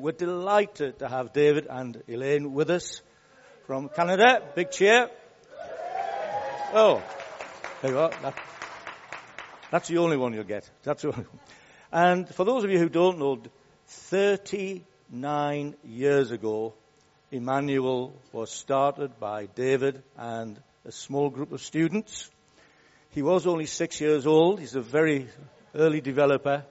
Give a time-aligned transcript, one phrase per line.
[0.00, 3.02] We're delighted to have David and Elaine with us
[3.66, 4.40] from Canada.
[4.54, 5.10] Big cheer.
[6.72, 7.02] Oh,
[7.82, 8.10] there you are.
[8.22, 8.38] That,
[9.72, 10.70] that's the only one you'll get.
[10.84, 11.40] That's the only one.
[11.90, 13.42] And for those of you who don't know,
[13.88, 16.74] 39 years ago,
[17.32, 22.30] Emmanuel was started by David and a small group of students.
[23.10, 24.60] He was only six years old.
[24.60, 25.26] He's a very
[25.74, 26.64] early developer.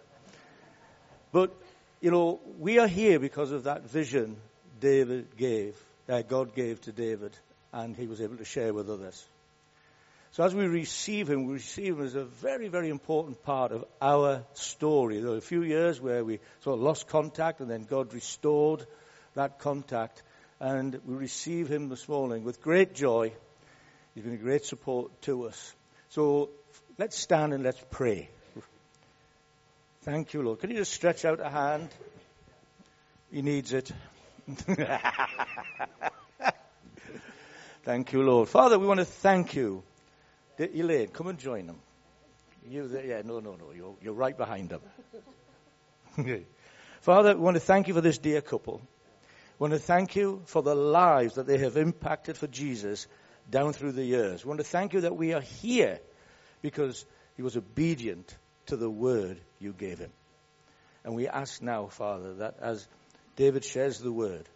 [1.34, 1.54] But
[2.00, 4.38] you know, we are here because of that vision
[4.80, 5.76] David gave,
[6.08, 7.36] uh, God gave to David,
[7.74, 9.26] and he was able to share with others.
[10.32, 13.86] So as we receive him, we receive him as a very, very important part of
[14.00, 15.20] our story.
[15.20, 18.86] There were a few years where we sort of lost contact, and then God restored
[19.34, 20.22] that contact,
[20.60, 23.34] and we receive him this morning with great joy.
[24.14, 25.76] He's been a great support to us.
[26.10, 26.50] So
[27.00, 28.30] let's stand and let's pray.
[30.08, 30.60] Thank you, Lord.
[30.60, 31.90] Can you just stretch out a hand?
[33.30, 33.92] He needs it.
[37.84, 38.48] thank you, Lord.
[38.48, 39.84] Father, we want to thank you.
[40.58, 41.82] Elaine, come and join them.
[42.70, 43.74] You, yeah, no, no, no.
[43.76, 44.80] You're, you're right behind them.
[47.02, 48.80] Father, we want to thank you for this dear couple.
[49.60, 53.08] We want to thank you for the lives that they have impacted for Jesus
[53.50, 54.46] down through the years.
[54.46, 56.00] We want to thank you that we are here
[56.62, 57.06] because
[57.36, 58.34] he was obedient
[58.68, 60.12] to the word you gave him.
[61.04, 62.88] And we ask now, Father, that as
[63.36, 64.48] David shares the word,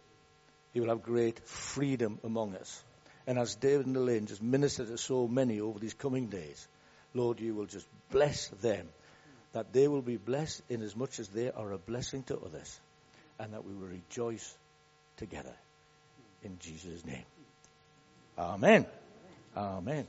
[0.72, 2.82] he will have great freedom among us.
[3.26, 6.66] And as David and Elaine just minister to so many over these coming days,
[7.14, 8.88] Lord, you will just bless them,
[9.52, 12.80] that they will be blessed in as much as they are a blessing to others,
[13.38, 14.56] and that we will rejoice
[15.16, 15.54] together.
[16.42, 17.24] In Jesus' name.
[18.38, 18.86] Amen.
[19.56, 20.06] Amen.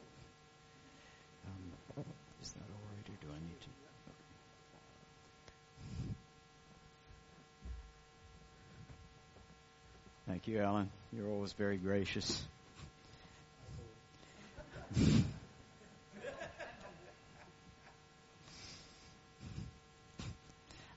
[10.33, 10.89] Thank you, Alan.
[11.15, 12.43] You're always very gracious.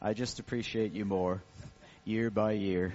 [0.01, 1.43] I just appreciate you more
[2.07, 2.95] year by year.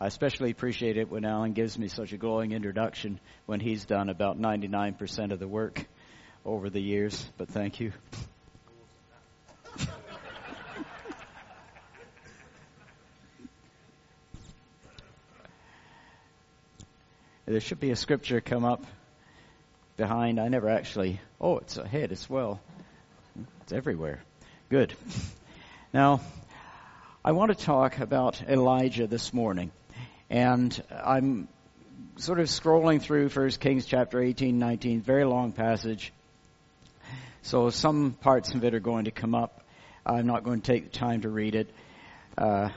[0.00, 4.08] I especially appreciate it when Alan gives me such a glowing introduction when he's done
[4.08, 5.86] about 99% of the work
[6.44, 7.92] over the years, but thank you.
[17.56, 18.84] There should be a scripture come up
[19.96, 20.38] behind.
[20.38, 21.22] I never actually.
[21.40, 22.60] Oh, it's ahead as well.
[23.62, 24.20] It's everywhere.
[24.68, 24.92] Good.
[25.94, 26.20] Now,
[27.24, 29.70] I want to talk about Elijah this morning.
[30.28, 31.48] And I'm
[32.16, 36.12] sort of scrolling through 1 Kings chapter 18, 19, very long passage.
[37.40, 39.62] So some parts of it are going to come up.
[40.04, 41.70] I'm not going to take the time to read it
[42.36, 42.68] uh,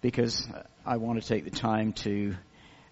[0.00, 0.48] because
[0.84, 2.34] I want to take the time to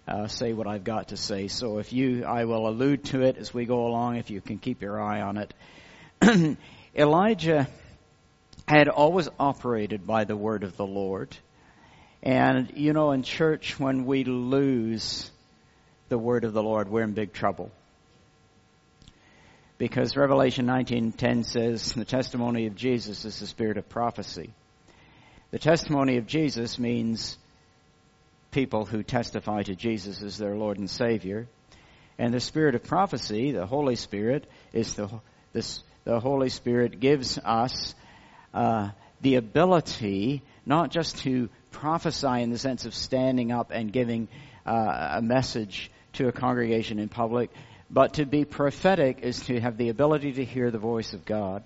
[0.07, 1.47] uh, say what I've got to say.
[1.47, 4.57] So if you, I will allude to it as we go along, if you can
[4.57, 6.57] keep your eye on it.
[6.95, 7.67] Elijah
[8.67, 11.35] had always operated by the word of the Lord.
[12.21, 15.29] And, you know, in church, when we lose
[16.09, 17.71] the word of the Lord, we're in big trouble.
[19.77, 24.53] Because Revelation 19:10 says the testimony of Jesus is the spirit of prophecy.
[25.51, 27.37] The testimony of Jesus means
[28.53, 31.47] people who testify to Jesus as their Lord and Savior.
[32.17, 35.09] And the spirit of prophecy, the Holy Spirit, is the
[36.03, 37.95] the Holy Spirit gives us
[38.53, 38.89] uh,
[39.21, 44.27] the ability not just to prophesy in the sense of standing up and giving
[44.65, 47.49] uh, a message to a congregation in public,
[47.89, 51.63] but to be prophetic is to have the ability to hear the voice of God.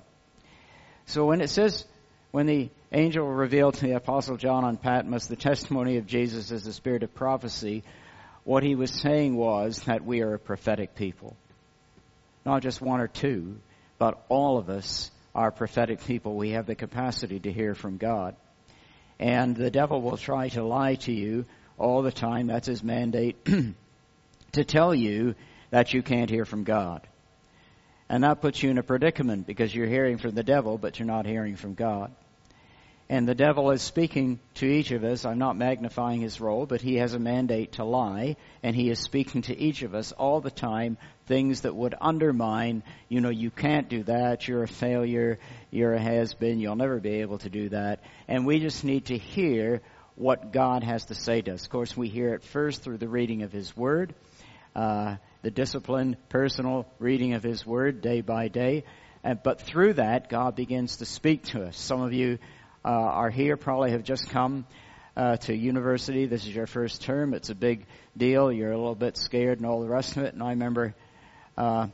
[1.05, 1.85] So when it says,
[2.31, 6.63] when the angel revealed to the apostle John on Patmos the testimony of Jesus as
[6.63, 7.83] the spirit of prophecy,
[8.43, 11.35] what he was saying was that we are a prophetic people.
[12.45, 13.57] Not just one or two,
[13.97, 16.35] but all of us are prophetic people.
[16.35, 18.35] We have the capacity to hear from God.
[19.19, 21.45] And the devil will try to lie to you
[21.77, 22.47] all the time.
[22.47, 23.35] That's his mandate
[24.53, 25.35] to tell you
[25.71, 27.01] that you can't hear from God.
[28.09, 31.07] And that puts you in a predicament because you're hearing from the devil, but you're
[31.07, 32.12] not hearing from God.
[33.09, 35.24] And the devil is speaking to each of us.
[35.24, 39.00] I'm not magnifying his role, but he has a mandate to lie, and he is
[39.00, 43.50] speaking to each of us all the time things that would undermine, you know, you
[43.50, 45.39] can't do that, you're a failure,
[45.71, 48.01] you're a has been, you'll never be able to do that.
[48.27, 49.81] And we just need to hear
[50.15, 51.63] what God has to say to us.
[51.63, 54.15] Of course, we hear it first through the reading of his word,
[54.75, 55.15] uh,
[55.47, 58.83] the disciplined, personal reading of his word day by day.
[59.23, 61.77] Uh, but through that, God begins to speak to us.
[61.77, 62.38] Some of you
[62.83, 64.65] uh, are here probably have just come
[65.15, 66.25] uh, to university.
[66.25, 67.33] This is your first term.
[67.33, 67.85] It's a big
[68.17, 68.51] deal.
[68.51, 70.33] You're a little bit scared and all the rest of it.
[70.33, 70.94] And I remember
[71.57, 71.88] uh,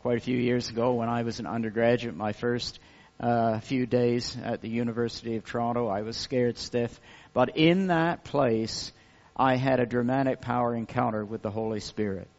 [0.00, 2.78] quite a few years ago when I was an undergraduate, my first
[3.20, 6.98] uh, few days at the University of Toronto, I was scared stiff.
[7.34, 8.90] But in that place,
[9.36, 12.30] I had a dramatic power encounter with the Holy Spirit.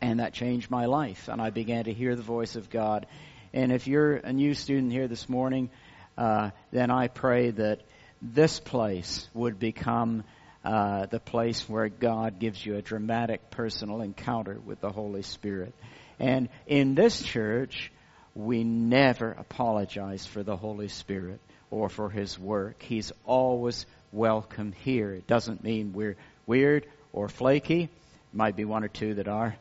[0.00, 1.28] And that changed my life.
[1.28, 3.06] And I began to hear the voice of God.
[3.52, 5.70] And if you're a new student here this morning,
[6.16, 7.80] uh, then I pray that
[8.22, 10.24] this place would become
[10.64, 15.74] uh, the place where God gives you a dramatic personal encounter with the Holy Spirit.
[16.18, 17.90] And in this church,
[18.34, 22.82] we never apologize for the Holy Spirit or for His work.
[22.82, 25.12] He's always welcome here.
[25.12, 26.16] It doesn't mean we're
[26.46, 27.88] weird or flaky.
[28.32, 29.56] Might be one or two that are.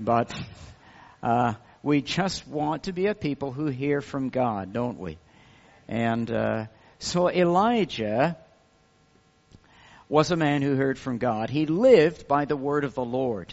[0.00, 0.32] But
[1.22, 5.18] uh, we just want to be a people who hear from God, don't we?
[5.88, 6.66] And uh,
[6.98, 8.38] so Elijah
[10.08, 11.50] was a man who heard from God.
[11.50, 13.52] He lived by the word of the Lord.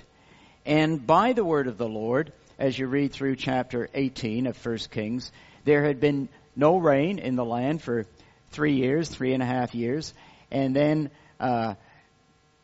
[0.66, 4.78] And by the word of the Lord, as you read through chapter 18 of 1
[4.90, 5.34] Kings,
[5.66, 8.06] there had been no rain in the land for
[8.52, 10.14] three years, three and a half years.
[10.50, 11.10] And then
[11.42, 11.76] uh,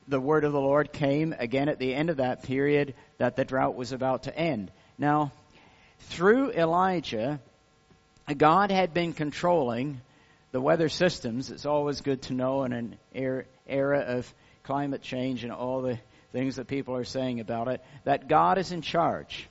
[0.08, 3.46] the word of the Lord came again at the end of that period that the
[3.46, 4.72] drought was about to end.
[4.98, 5.32] Now,
[6.00, 7.40] through Elijah,
[8.38, 10.02] God had been controlling
[10.52, 11.52] the weather systems.
[11.52, 14.32] It's always good to know in an era of
[14.64, 16.00] climate change and all the
[16.32, 19.48] things that people are saying about it that God is in charge.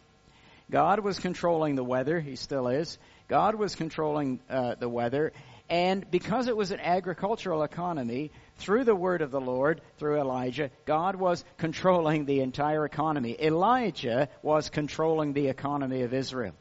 [0.70, 2.18] God was controlling the weather.
[2.18, 2.98] He still is.
[3.28, 5.32] God was controlling uh, the weather.
[5.68, 10.70] And because it was an agricultural economy, through the word of the Lord, through Elijah,
[10.84, 13.36] God was controlling the entire economy.
[13.40, 16.54] Elijah was controlling the economy of Israel.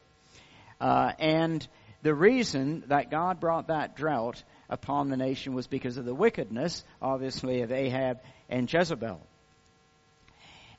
[0.80, 1.66] Uh, and
[2.02, 6.82] the reason that God brought that drought upon the nation was because of the wickedness,
[7.00, 9.20] obviously, of Ahab and Jezebel.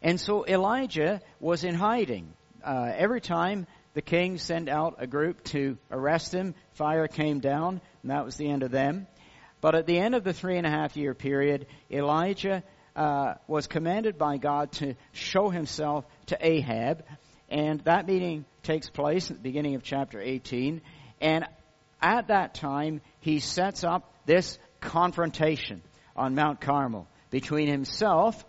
[0.02, 2.34] And so Elijah was in hiding.
[2.64, 7.80] Uh, every time the king sent out a group to arrest him, fire came down,
[8.02, 9.08] and that was the end of them.
[9.64, 12.64] But at the end of the three and a half year period, Elijah
[12.98, 17.06] uh, was commanded by God to show himself to Ahab,
[17.48, 20.82] and that meeting takes place at the beginning of chapter 18.
[21.22, 21.46] And
[22.02, 25.82] at that time, he sets up this confrontation
[26.14, 28.44] on Mount Carmel between himself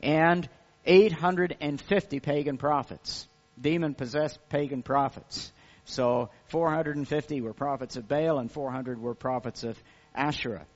[0.00, 0.48] and
[0.86, 3.26] 850 pagan prophets,
[3.60, 5.50] demon possessed pagan prophets.
[5.86, 9.76] So 450 were prophets of Baal and 400 were prophets of
[10.14, 10.66] Asherah.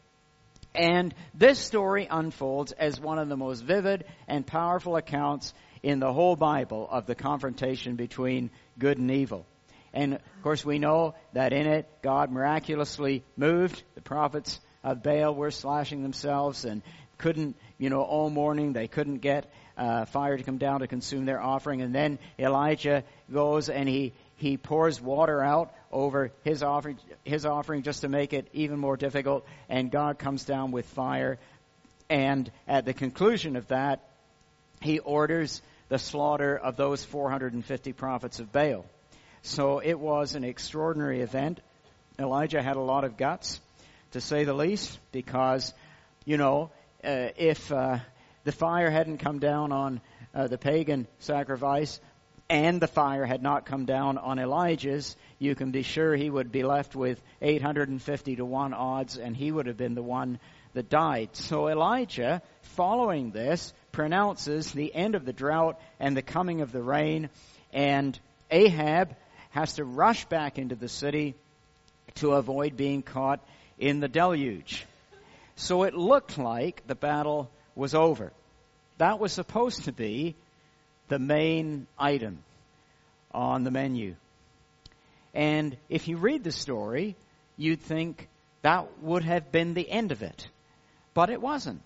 [0.74, 6.12] And this story unfolds as one of the most vivid and powerful accounts in the
[6.12, 9.46] whole Bible of the confrontation between good and evil.
[9.94, 13.82] And of course, we know that in it, God miraculously moved.
[13.94, 16.82] The prophets of Baal were slashing themselves and
[17.18, 21.24] couldn't, you know, all morning they couldn't get uh, fire to come down to consume
[21.24, 21.80] their offering.
[21.80, 27.82] And then Elijah goes and he, he pours water out over his offering, his offering
[27.82, 29.46] just to make it even more difficult.
[29.70, 31.38] And God comes down with fire.
[32.10, 34.06] And at the conclusion of that,
[34.82, 38.84] he orders the slaughter of those 450 prophets of Baal.
[39.40, 41.60] So it was an extraordinary event.
[42.18, 43.60] Elijah had a lot of guts,
[44.10, 45.72] to say the least, because,
[46.26, 46.70] you know,
[47.02, 48.00] uh, if uh,
[48.44, 50.02] the fire hadn't come down on
[50.34, 52.00] uh, the pagan sacrifice
[52.48, 56.52] and the fire had not come down on Elijah's, you can be sure he would
[56.52, 60.38] be left with 850 to 1 odds, and he would have been the one
[60.74, 61.30] that died.
[61.32, 66.82] So Elijah, following this, pronounces the end of the drought and the coming of the
[66.82, 67.30] rain,
[67.72, 68.18] and
[68.50, 69.16] Ahab
[69.50, 71.34] has to rush back into the city
[72.16, 73.40] to avoid being caught
[73.78, 74.86] in the deluge.
[75.56, 78.32] So it looked like the battle was over.
[78.98, 80.36] That was supposed to be
[81.08, 82.42] the main item
[83.32, 84.16] on the menu.
[85.34, 87.16] And if you read the story,
[87.56, 88.28] you'd think
[88.62, 90.48] that would have been the end of it.
[91.14, 91.82] But it wasn't.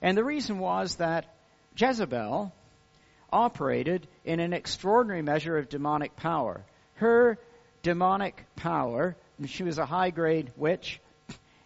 [0.00, 1.34] And the reason was that
[1.76, 2.52] Jezebel,
[3.32, 6.64] operated in an extraordinary measure of demonic power.
[6.94, 7.38] Her
[7.82, 9.16] demonic power,
[9.46, 11.00] she was a high grade witch,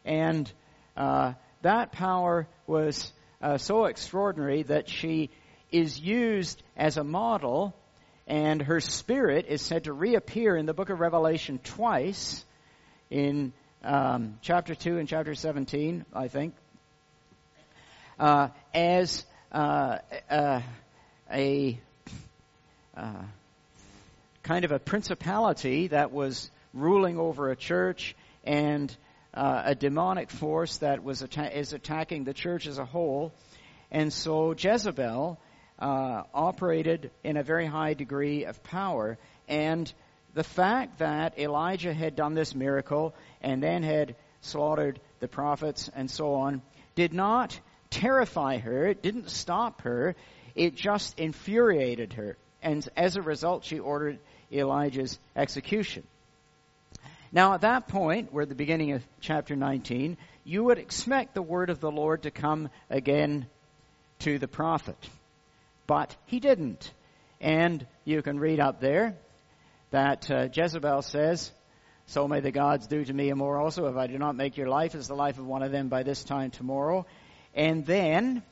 [0.04, 0.50] and
[0.96, 3.12] uh, that power was
[3.42, 5.30] uh, so extraordinary that she
[5.70, 7.74] is used as a model,
[8.26, 12.44] and her spirit is said to reappear in the book of Revelation twice
[13.10, 16.54] in um, chapter 2 and chapter 17, I think,
[18.18, 19.98] uh, as uh,
[20.30, 20.60] uh
[21.30, 21.80] a
[24.42, 28.96] kind of a principality that was ruling over a church and
[29.34, 33.32] uh, a demonic force that was atta- is attacking the church as a whole.
[33.90, 35.38] And so Jezebel
[35.78, 39.18] uh, operated in a very high degree of power.
[39.48, 39.92] And
[40.34, 46.10] the fact that Elijah had done this miracle and then had slaughtered the prophets and
[46.10, 46.62] so on
[46.94, 47.58] did not
[47.90, 50.14] terrify her, it didn't stop her,
[50.54, 52.36] it just infuriated her.
[52.62, 54.18] And as a result, she ordered
[54.52, 56.02] Elijah's execution.
[57.32, 61.42] Now, at that point, we're at the beginning of chapter 19, you would expect the
[61.42, 63.46] word of the Lord to come again
[64.20, 64.96] to the prophet.
[65.86, 66.90] But he didn't.
[67.40, 69.16] And you can read up there
[69.90, 71.52] that uh, Jezebel says,
[72.06, 74.56] So may the gods do to me and more also if I do not make
[74.56, 77.06] your life as the life of one of them by this time tomorrow.
[77.54, 78.42] And then,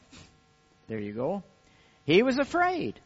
[0.89, 1.43] there you go,
[2.05, 3.01] he was afraid.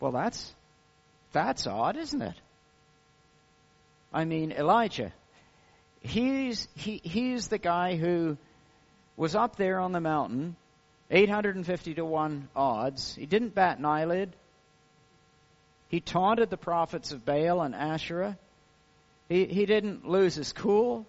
[0.00, 0.52] Well, that's,
[1.32, 2.36] that's odd, isn't it?
[4.12, 5.12] I mean, Elijah.
[6.00, 8.38] He's, he, he's the guy who
[9.16, 10.56] was up there on the mountain
[11.10, 13.14] 850 to 1 odds.
[13.16, 14.34] He didn't bat an eyelid.
[15.88, 18.38] He taunted the prophets of Baal and Asherah.
[19.28, 21.04] He, he didn't lose his cool.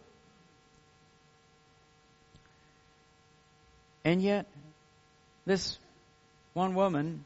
[4.04, 4.48] And yet,
[5.46, 5.78] this
[6.54, 7.26] one woman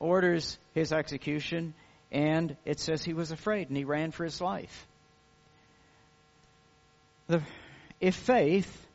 [0.00, 1.74] orders his execution,
[2.10, 4.86] and it says he was afraid and he ran for his life.
[7.28, 7.42] The,
[8.00, 8.86] if faith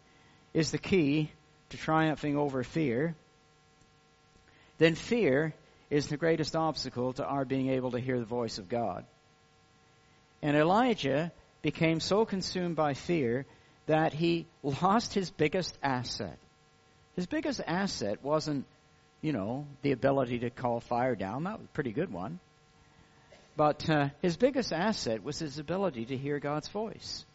[0.53, 1.31] is the key
[1.69, 3.15] to triumphing over fear,
[4.77, 5.53] then fear
[5.89, 9.05] is the greatest obstacle to our being able to hear the voice of God.
[10.41, 11.31] And Elijah
[11.61, 13.45] became so consumed by fear
[13.87, 16.37] that he lost his biggest asset.
[17.15, 18.65] His biggest asset wasn't,
[19.21, 21.43] you know, the ability to call fire down.
[21.43, 22.39] That was a pretty good one.
[23.55, 27.25] But uh, his biggest asset was his ability to hear God's voice.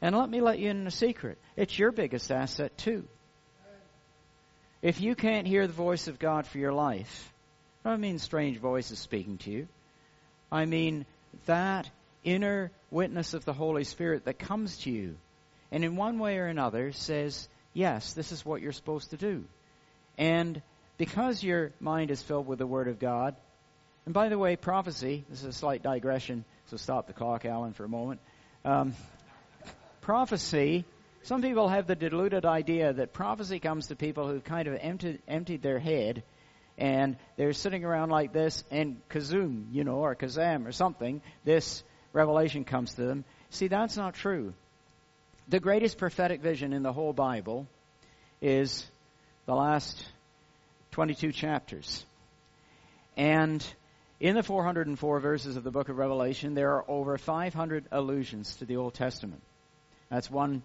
[0.00, 1.38] And let me let you in a secret.
[1.56, 3.04] It's your biggest asset too.
[4.82, 7.32] If you can't hear the voice of God for your life,
[7.84, 9.68] I don't mean strange voices speaking to you.
[10.50, 11.06] I mean
[11.46, 11.88] that
[12.24, 15.16] inner witness of the Holy Spirit that comes to you
[15.70, 19.44] and in one way or another says, yes, this is what you're supposed to do.
[20.18, 20.60] And
[20.98, 23.34] because your mind is filled with the Word of God,
[24.04, 27.72] and by the way, prophecy, this is a slight digression, so stop the clock, Alan,
[27.72, 28.20] for a moment.
[28.64, 28.94] Um,
[30.02, 30.84] prophecy
[31.24, 35.20] some people have the deluded idea that prophecy comes to people who've kind of emptied,
[35.28, 36.22] emptied their head
[36.78, 41.84] and they're sitting around like this and kazoom, you know, or kazam or something, this
[42.12, 43.24] revelation comes to them.
[43.50, 44.54] See, that's not true.
[45.48, 47.66] The greatest prophetic vision in the whole Bible
[48.40, 48.86] is
[49.46, 50.02] the last
[50.92, 52.04] 22 chapters.
[53.16, 53.64] And
[54.18, 58.64] in the 404 verses of the book of Revelation, there are over 500 allusions to
[58.64, 59.42] the Old Testament.
[60.10, 60.62] That's one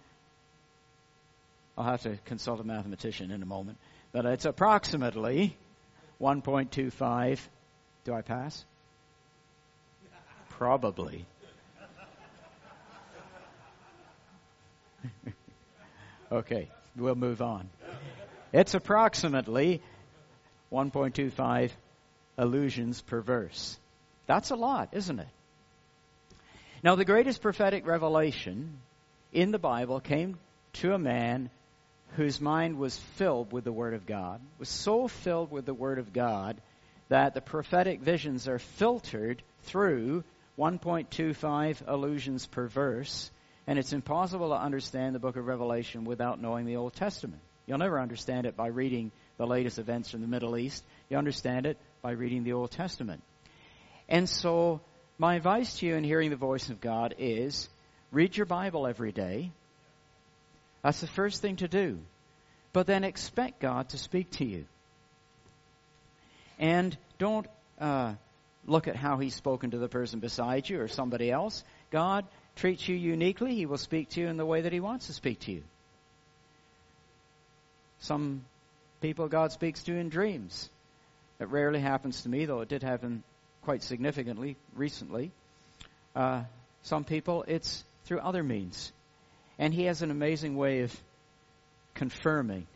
[1.77, 3.77] I'll have to consult a mathematician in a moment.
[4.12, 5.55] But it's approximately
[6.19, 7.39] 1.25.
[8.03, 8.65] Do I pass?
[10.50, 11.25] Probably.
[16.31, 17.69] okay, we'll move on.
[18.51, 19.84] It's approximately
[20.72, 21.72] 1.25
[22.39, 23.77] allusions per verse.
[24.25, 25.27] That's a lot, isn't it?
[26.84, 28.79] Now, the greatest prophetic revelation
[29.31, 30.39] in the Bible came
[30.74, 31.51] to a man
[32.16, 36.00] whose mind was filled with the Word of God, was so filled with the Word
[36.00, 36.60] of God
[37.10, 40.24] that the prophetic visions are filtered through
[40.58, 43.30] 1.25 allusions per verse,
[43.68, 47.42] and it's impossible to understand the book of Revelation without knowing the Old Testament.
[47.68, 50.84] You'll never understand it by reading the latest events from the Middle East.
[51.10, 53.22] You understand it by reading the Old Testament.
[54.10, 54.82] And so,
[55.18, 57.70] my advice to you in hearing the voice of God is
[58.12, 59.52] read your Bible every day
[60.88, 62.00] that's the first thing to do.
[62.72, 64.63] But then expect God to speak to you.
[66.60, 67.46] And don't
[67.77, 68.13] uh,
[68.65, 71.65] look at how He's spoken to the person beside you or somebody else.
[71.91, 72.24] God
[72.56, 73.53] treats you uniquely.
[73.53, 75.63] He will speak to you in the way that He wants to speak to you.
[78.00, 78.46] Some
[79.01, 80.70] people God speaks to in dreams.
[81.41, 83.24] It rarely happens to me, though it did happen
[83.63, 85.32] quite significantly recently.
[86.15, 86.44] Uh,
[86.84, 88.94] some people, it's through other means.
[89.60, 90.96] And he has an amazing way of
[91.96, 92.68] confirming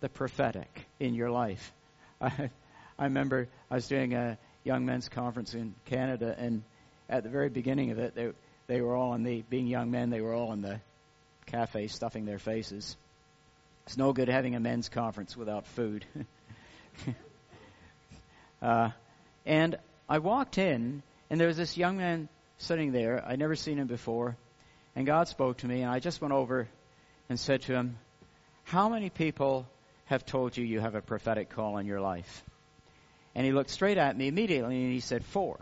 [0.00, 1.72] the prophetic in your life.
[2.20, 2.50] I,
[2.98, 6.62] I remember I was doing a young men's conference in Canada, and
[7.08, 8.32] at the very beginning of it, they,
[8.66, 10.80] they were all in the, being young men, they were all in the
[11.46, 12.96] cafe stuffing their faces.
[13.86, 16.04] It's no good having a men's conference without food.
[18.62, 18.90] uh,
[19.44, 19.76] and
[20.08, 23.22] I walked in, and there was this young man sitting there.
[23.24, 24.36] I'd never seen him before
[24.96, 26.66] And God spoke to me, and I just went over
[27.28, 27.98] and said to him,
[28.64, 29.68] How many people
[30.06, 32.42] have told you you have a prophetic call in your life?
[33.34, 35.60] And he looked straight at me immediately and he said, Four.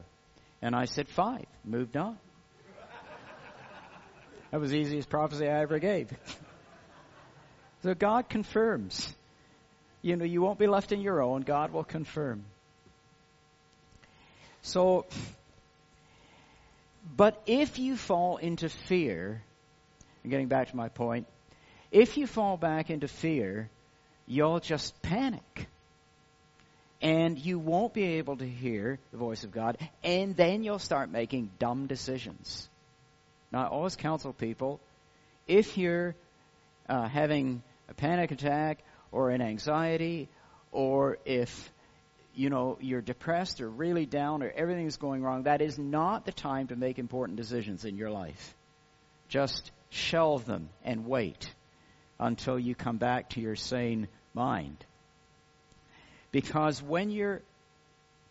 [0.63, 1.47] And I said, Five.
[1.65, 2.17] Moved on.
[4.53, 6.13] that was the easiest prophecy I ever gave.
[7.83, 9.13] so God confirms.
[10.01, 11.41] You know, you won't be left in your own.
[11.41, 12.45] God will confirm.
[14.63, 15.07] So,
[17.17, 19.43] but if you fall into fear,
[20.23, 21.27] and getting back to my point,
[21.91, 23.69] if you fall back into fear,
[24.27, 25.69] you'll just panic.
[27.03, 31.11] And you won't be able to hear the voice of God, and then you'll start
[31.11, 32.69] making dumb decisions.
[33.53, 34.81] Now, I always counsel people
[35.47, 36.15] if you're
[36.89, 38.79] uh, having a panic attack
[39.13, 40.29] or an anxiety,
[40.73, 41.71] or if
[42.35, 46.33] you know you're depressed or really down or everything's going wrong, that is not the
[46.33, 48.55] time to make important decisions in your life.
[49.29, 51.53] Just shelve them and wait
[52.19, 54.85] until you come back to your sane mind.
[56.33, 57.43] Because when you're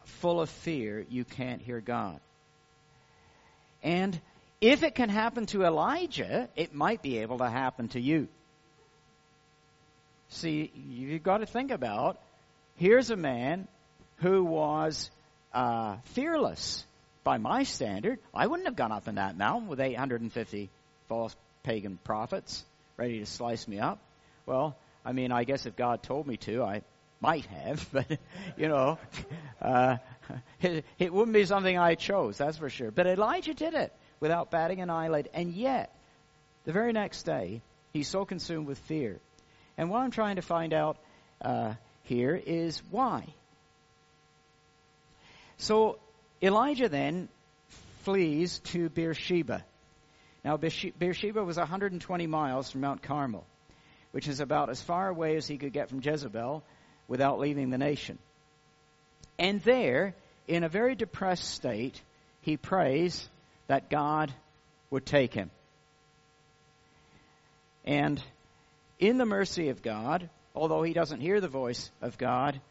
[0.05, 2.19] full of fear, you can't hear God.
[3.81, 4.19] And
[4.61, 8.27] if it can happen to Elijah, it might be able to happen to you.
[10.29, 12.19] See, you've got to think about
[12.77, 13.67] here's a man
[14.17, 15.09] who was
[15.53, 16.85] uh, fearless
[17.23, 18.19] by my standard.
[18.33, 20.69] I wouldn't have gone up in that mountain with 850
[21.07, 22.63] false pagan prophets
[22.97, 23.99] ready to slice me up.
[24.45, 26.81] Well, I mean, I guess if God told me to, I
[27.21, 28.19] might have, but,
[28.57, 28.97] you know,
[29.61, 29.97] uh,
[30.61, 32.91] it, it wouldn't be something I chose, that's for sure.
[32.91, 35.93] But Elijah did it without batting an eyelid, and yet,
[36.65, 39.19] the very next day, he's so consumed with fear.
[39.77, 40.97] And what I'm trying to find out
[41.41, 43.25] uh, here is why.
[45.57, 45.99] So
[46.41, 47.29] Elijah then
[48.01, 49.63] flees to Beersheba.
[50.43, 53.45] Now, Beersheba was 120 miles from Mount Carmel
[54.13, 56.63] which is about as far away as he could get from Jezebel
[57.07, 58.19] without leaving the nation.
[59.39, 60.13] And there,
[60.47, 61.99] in a very depressed state,
[62.41, 63.27] he prays
[63.67, 64.31] that God
[64.91, 65.49] would take him.
[67.85, 68.23] And
[68.99, 72.61] in the mercy of God, although he doesn't hear the voice of God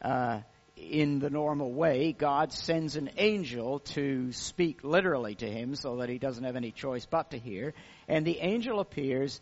[0.00, 0.40] uh,
[0.76, 6.08] in the normal way, God sends an angel to speak literally to him so that
[6.08, 7.74] he doesn't have any choice but to hear.
[8.08, 9.40] And the angel appears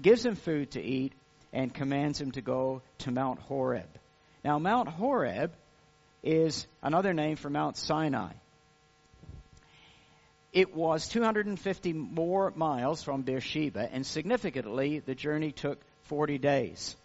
[0.00, 1.12] gives him food to eat,
[1.52, 3.88] and commands him to go to Mount Horeb.
[4.44, 5.52] Now, Mount Horeb
[6.22, 8.32] is another name for Mount Sinai.
[10.52, 16.96] It was 250 more miles from Beersheba, and significantly, the journey took 40 days.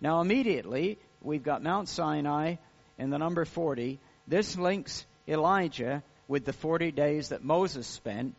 [0.00, 2.56] Now, immediately, we've got Mount Sinai
[3.00, 3.98] and the number 40.
[4.28, 8.34] This links Elijah with the 40 days that Moses spent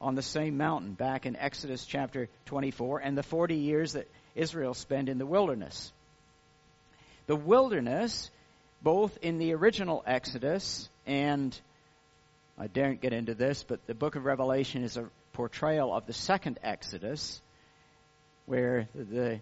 [0.00, 4.72] on the same mountain back in Exodus chapter 24 and the 40 years that Israel
[4.72, 5.92] spent in the wilderness.
[7.26, 8.30] The wilderness,
[8.82, 11.58] both in the original Exodus and
[12.56, 16.12] I daren't get into this, but the book of Revelation is a portrayal of the
[16.12, 17.40] second Exodus
[18.46, 19.40] where the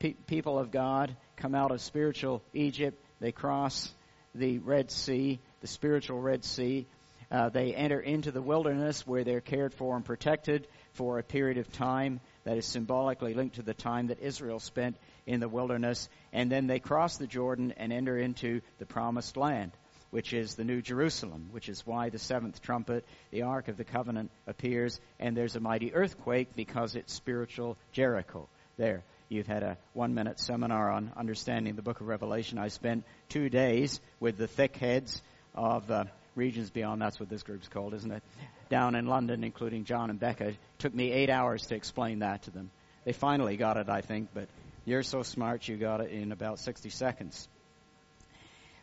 [0.00, 3.92] pe- people of God come out of spiritual Egypt, they cross
[4.34, 6.86] the Red Sea, the spiritual Red Sea,
[7.30, 11.58] uh, they enter into the wilderness where they're cared for and protected for a period
[11.58, 16.08] of time that is symbolically linked to the time that Israel spent in the wilderness.
[16.32, 19.70] And then they cross the Jordan and enter into the promised land,
[20.10, 23.84] which is the New Jerusalem, which is why the seventh trumpet, the Ark of the
[23.84, 25.00] Covenant, appears.
[25.20, 29.04] And there's a mighty earthquake because it's spiritual Jericho there.
[29.30, 32.58] You've had a one minute seminar on understanding the book of Revelation.
[32.58, 35.22] I spent two days with the thick heads
[35.54, 38.24] of uh, Regions Beyond, that's what this group's called, isn't it?
[38.70, 40.48] Down in London, including John and Becca.
[40.48, 42.72] It took me eight hours to explain that to them.
[43.04, 44.48] They finally got it, I think, but
[44.84, 47.48] you're so smart you got it in about 60 seconds.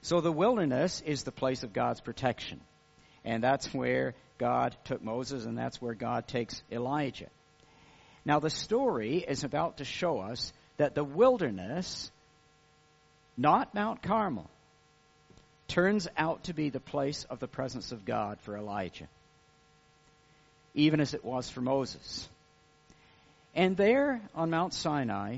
[0.01, 2.61] So the wilderness is the place of God's protection.
[3.25, 7.27] And that's where God took Moses, and that's where God takes Elijah.
[8.27, 12.11] Now, the story is about to show us that the wilderness,
[13.37, 14.49] not Mount Carmel,
[15.69, 19.07] turns out to be the place of the presence of God for Elijah,
[20.75, 22.27] even as it was for Moses.
[23.55, 25.37] And there on Mount Sinai,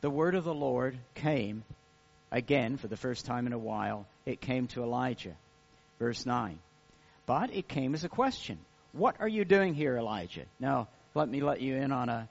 [0.00, 1.64] the word of the Lord came
[2.30, 4.06] again for the first time in a while.
[4.24, 5.34] It came to Elijah.
[5.98, 6.60] Verse 9.
[7.26, 8.58] But it came as a question.
[8.92, 10.44] What are you doing here, Elijah?
[10.60, 12.28] Now, let me let you in on a,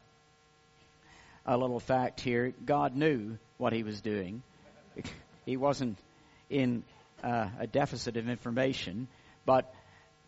[1.45, 2.53] a little fact here.
[2.65, 4.43] God knew what he was doing.
[5.45, 5.97] He wasn't
[6.47, 6.83] in
[7.23, 9.07] uh, a deficit of information,
[9.47, 9.73] but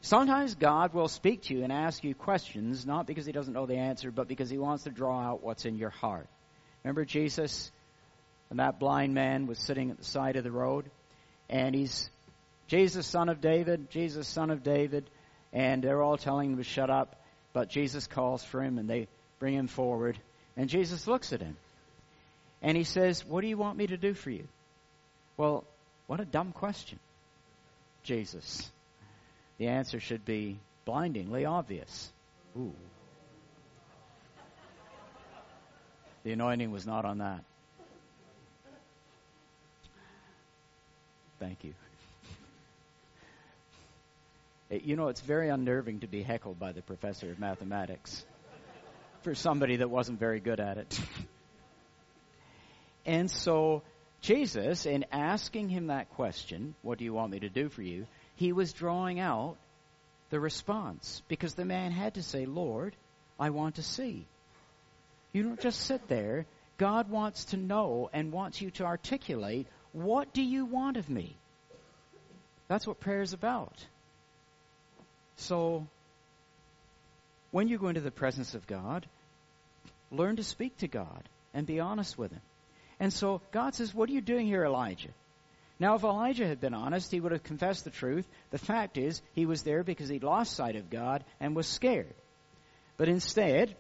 [0.04, 3.68] Sometimes God will speak to you and ask you questions, not because he doesn't know
[3.68, 6.28] the answer, but because he wants to draw out what's in your heart.
[6.84, 7.72] Remember Jesus
[8.50, 10.90] and that blind man was sitting at the side of the road,
[11.50, 12.10] and he's
[12.68, 15.10] Jesus, son of David, Jesus, son of David,
[15.54, 17.21] and they're all telling him to shut up,
[17.54, 19.08] but Jesus calls for him and they
[19.40, 20.18] bring him forward,
[20.56, 21.58] and Jesus looks at him.
[22.62, 24.48] And he says, What do you want me to do for you?
[25.38, 25.64] Well,
[26.08, 27.00] what a dumb question,
[28.04, 28.70] Jesus.
[29.58, 32.12] The answer should be blindingly obvious.
[32.58, 32.74] Ooh.
[36.24, 37.44] The anointing was not on that.
[41.40, 41.74] Thank you.
[44.72, 48.26] You know, it's very unnerving to be heckled by the professor of mathematics
[49.22, 51.00] for somebody that wasn't very good at it.
[53.06, 53.84] and so,
[54.22, 58.08] Jesus, in asking him that question, What do you want me to do for you?
[58.42, 59.56] he was drawing out
[60.32, 62.96] the response because the man had to say, Lord,
[63.40, 64.26] I want to see.
[65.32, 66.48] You don't just sit there.
[66.80, 71.38] God wants to know and wants you to articulate, what do you want of me?
[72.68, 73.86] That's what prayer is about.
[75.38, 75.88] So,
[77.52, 79.08] when you go into the presence of God,
[80.12, 82.42] learn to speak to God and be honest with Him.
[83.00, 85.10] And so God says, What are you doing here, Elijah?
[85.80, 88.28] Now, if Elijah had been honest, he would have confessed the truth.
[88.52, 92.14] The fact is, he was there because he'd lost sight of God and was scared.
[92.98, 93.76] But instead,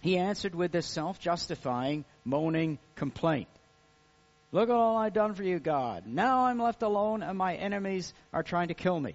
[0.00, 3.48] he answered with this self justifying, moaning complaint.
[4.50, 6.04] Look at all I've done for you, God.
[6.06, 9.14] Now I'm left alone and my enemies are trying to kill me.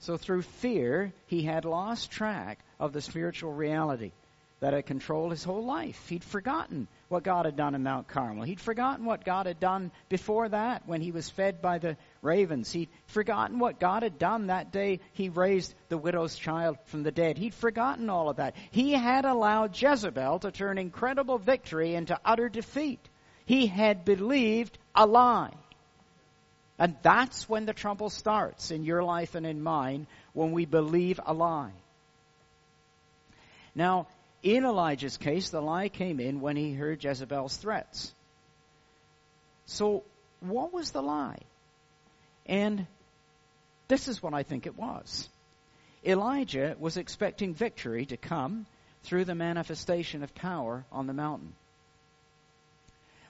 [0.00, 4.12] So through fear, he had lost track of the spiritual reality
[4.60, 6.08] that had controlled his whole life.
[6.08, 8.44] He'd forgotten what God had done in Mount Carmel.
[8.44, 12.70] He'd forgotten what God had done before that when he was fed by the ravens.
[12.70, 17.10] He'd forgotten what God had done that day he raised the widow's child from the
[17.10, 17.36] dead.
[17.38, 18.54] He'd forgotten all of that.
[18.70, 23.00] He had allowed Jezebel to turn incredible victory into utter defeat.
[23.46, 25.52] He had believed a lie.
[26.80, 31.20] And that's when the trouble starts in your life and in mine, when we believe
[31.24, 31.74] a lie.
[33.74, 34.06] Now,
[34.42, 38.14] in Elijah's case, the lie came in when he heard Jezebel's threats.
[39.66, 40.04] So,
[40.40, 41.40] what was the lie?
[42.46, 42.86] And
[43.88, 45.28] this is what I think it was.
[46.02, 48.64] Elijah was expecting victory to come
[49.02, 51.52] through the manifestation of power on the mountain.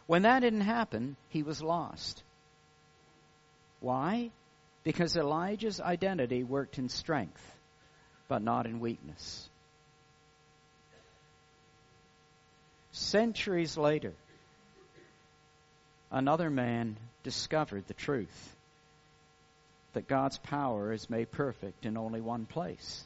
[0.07, 2.23] When that didn't happen, he was lost.
[3.81, 4.31] Why?
[4.85, 7.43] Because Elijah's identity worked in strength,
[8.29, 9.49] but not in weakness.
[12.93, 14.13] Centuries later,
[16.11, 18.57] another man discovered the truth
[19.93, 23.05] that God's power is made perfect in only one place.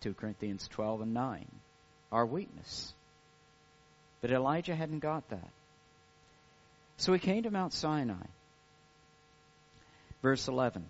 [0.00, 1.46] 2 Corinthians 12 and 9.
[2.12, 2.92] Our weakness.
[4.20, 5.48] But Elijah hadn't got that.
[6.96, 8.26] So he came to Mount Sinai.
[10.24, 10.86] Verse 11.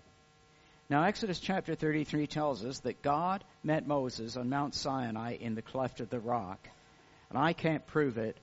[0.89, 5.61] Now, Exodus chapter 33 tells us that God met Moses on Mount Sinai in the
[5.61, 6.69] cleft of the rock
[7.29, 8.37] and I can't prove it,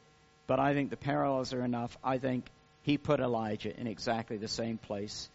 [0.46, 1.96] but I think the parallels are enough.
[2.05, 2.44] I think
[2.83, 5.31] he put Elijah in exactly the same place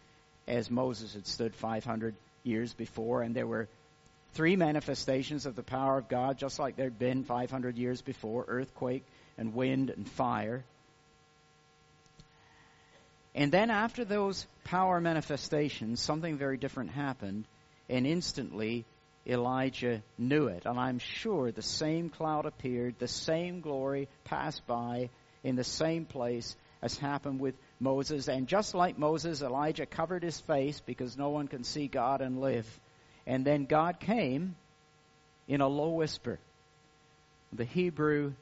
[0.46, 3.66] as Moses had stood 500 years before, and there were
[4.34, 9.04] three manifestations of the power of God, just like there'd been 500 years before earthquake
[9.36, 10.62] and wind and fire.
[13.38, 17.46] And then after those power manifestations, something very different happened,
[17.88, 18.84] and instantly
[19.24, 20.66] Elijah knew it.
[20.66, 25.10] And I'm sure the same cloud appeared, the same glory passed by
[25.44, 28.26] in the same place as happened with Moses.
[28.26, 32.40] And just like Moses, Elijah covered his face because no one can see God and
[32.40, 32.66] live.
[33.24, 34.56] And then God came
[35.46, 36.40] in a low whisper.
[37.52, 38.32] The Hebrew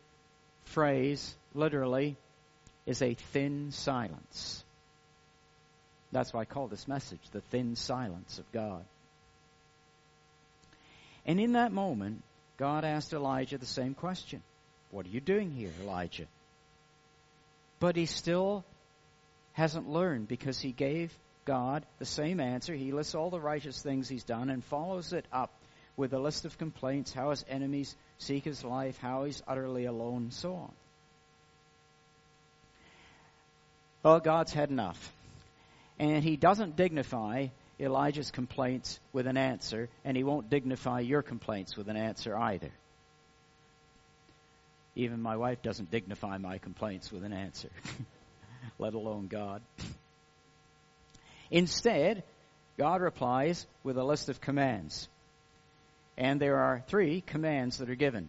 [0.65, 2.17] phrase, literally,
[2.87, 4.63] is a thin silence.
[6.17, 8.83] That's why I call this message the thin silence of God.
[11.27, 12.23] And in that moment,
[12.57, 14.43] God asked Elijah the same question
[14.91, 16.25] What are you doing here, Elijah?
[17.81, 18.65] But he still
[19.53, 21.13] hasn't learned because he gave
[21.45, 22.73] God the same answer.
[22.73, 25.51] He lists all the righteous things he's done and follows it up
[25.99, 30.23] with a list of complaints, how his enemies seek his life, how he's utterly alone,
[30.23, 30.73] and so on.
[34.03, 35.13] Well, God's had enough.
[35.99, 41.77] And he doesn't dignify Elijah's complaints with an answer, and he won't dignify your complaints
[41.77, 42.71] with an answer either.
[44.95, 47.69] Even my wife doesn't dignify my complaints with an answer,
[48.79, 49.61] let alone God.
[51.51, 52.25] Instead,
[52.79, 55.09] God replies with a list of commands.
[56.19, 58.29] And there are three commands that are given.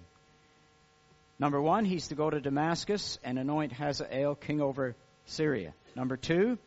[1.39, 5.73] Number one, he's to go to Damascus and anoint Hazael king over Syria.
[5.95, 6.57] Number two,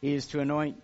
[0.00, 0.82] he is to anoint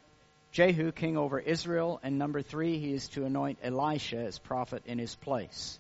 [0.53, 2.01] Jehu king over Israel.
[2.03, 5.79] And number three, he is to anoint Elisha as prophet in his place.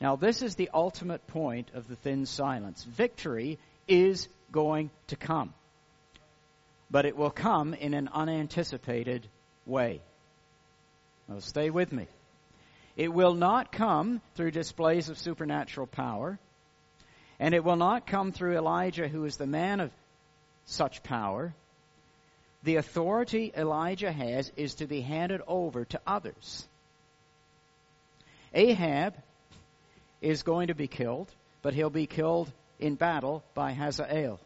[0.00, 2.84] Now, this is the ultimate point of the thin silence.
[2.84, 5.52] Victory is going to come,
[6.90, 9.26] but it will come in an unanticipated
[9.66, 10.00] way.
[11.28, 12.06] Now, stay with me.
[12.96, 16.38] It will not come through displays of supernatural power,
[17.38, 19.90] and it will not come through Elijah, who is the man of
[20.64, 21.54] such power.
[22.62, 26.68] The authority Elijah has is to be handed over to others.
[28.52, 29.14] Ahab
[30.20, 34.40] is going to be killed, but he'll be killed in battle by Hazael.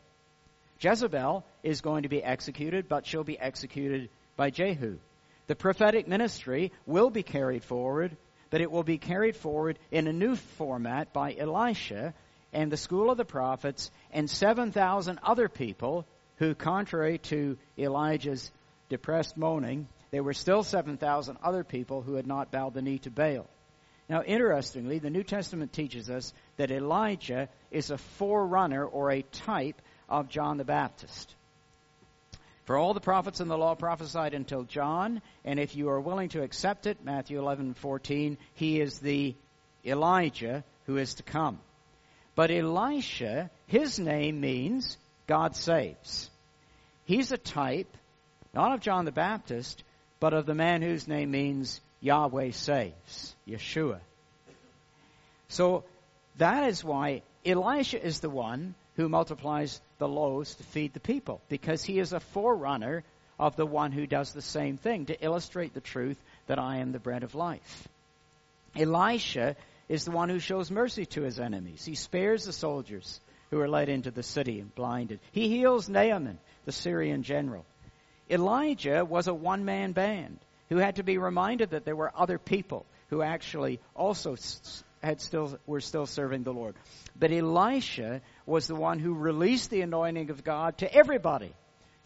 [0.81, 4.99] Jezebel is going to be executed, but she'll be executed by Jehu.
[5.47, 8.17] The prophetic ministry will be carried forward,
[8.51, 12.15] but it will be carried forward in a new format by Elisha
[12.53, 18.51] and the school of the prophets and 7,000 other people who, contrary to Elijah's
[18.89, 23.11] depressed moaning, there were still 7,000 other people who had not bowed the knee to
[23.11, 23.47] Baal.
[24.09, 29.81] Now, interestingly, the New Testament teaches us that Elijah is a forerunner or a type
[30.09, 31.35] of John the Baptist.
[32.65, 36.31] For all the prophets in the law prophesied until John, and if you are willing
[36.31, 39.35] to accept it, Matthew 11:14, he is the
[39.85, 41.59] Elijah who is to come.
[42.35, 46.31] But Elisha, his name means God saves.
[47.05, 47.95] He's a type
[48.55, 49.83] not of John the Baptist,
[50.21, 53.99] but of the man whose name means Yahweh saves, Yeshua.
[55.49, 55.85] So
[56.39, 61.41] that is why Elisha is the one who multiplies the loaves to feed the people
[61.49, 63.03] because he is a forerunner
[63.39, 66.93] of the one who does the same thing to illustrate the truth that I am
[66.93, 67.89] the bread of life.
[68.77, 69.57] Elisha
[69.89, 71.85] is the one who shows mercy to his enemies.
[71.85, 73.21] He spares the soldiers
[73.55, 75.21] who are led into the city and blinded.
[75.31, 77.65] He heals Naaman, the Syrian general.
[78.29, 80.41] Elijah was a one man band
[80.71, 84.35] who had to be reminded that there were other people who actually also
[85.05, 86.75] had still were still serving the Lord.
[87.17, 91.53] But Elisha was the one who released the anointing of God to everybody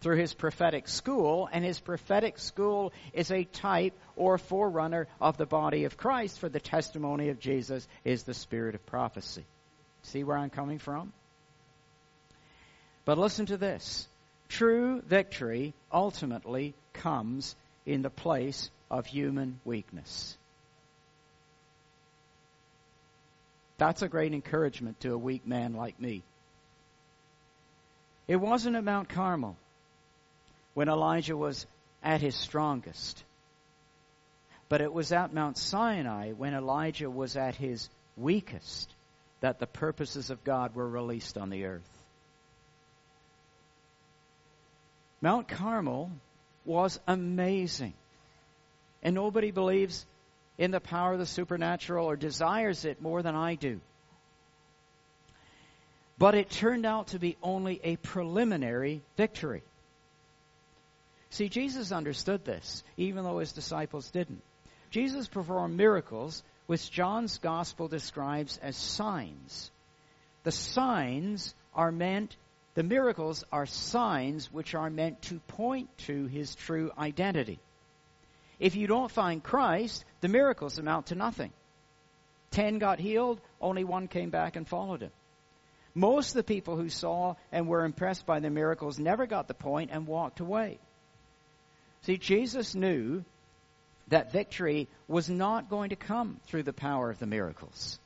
[0.02, 5.46] through his prophetic school, and his prophetic school is a type or forerunner of the
[5.46, 9.46] body of Christ, for the testimony of Jesus is the spirit of prophecy.
[10.02, 11.14] See where I'm coming from?
[13.08, 14.06] But listen to this.
[14.50, 20.36] True victory ultimately comes in the place of human weakness.
[23.78, 26.22] That's a great encouragement to a weak man like me.
[28.26, 29.56] It wasn't at Mount Carmel
[30.74, 31.66] when Elijah was
[32.02, 33.24] at his strongest,
[34.68, 38.92] but it was at Mount Sinai when Elijah was at his weakest
[39.40, 41.97] that the purposes of God were released on the earth.
[45.20, 46.10] Mount Carmel
[46.64, 47.94] was amazing.
[49.02, 50.06] And nobody believes
[50.58, 53.80] in the power of the supernatural or desires it more than I do.
[56.18, 59.62] But it turned out to be only a preliminary victory.
[61.30, 64.42] See, Jesus understood this, even though his disciples didn't.
[64.90, 69.70] Jesus performed miracles which John's gospel describes as signs.
[70.42, 72.36] The signs are meant,
[72.78, 77.58] the miracles are signs which are meant to point to his true identity.
[78.60, 81.50] If you don't find Christ, the miracles amount to nothing.
[82.52, 85.10] Ten got healed, only one came back and followed him.
[85.92, 89.54] Most of the people who saw and were impressed by the miracles never got the
[89.54, 90.78] point and walked away.
[92.02, 93.24] See, Jesus knew
[94.06, 97.98] that victory was not going to come through the power of the miracles.